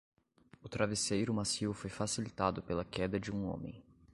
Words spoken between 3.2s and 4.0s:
um homem.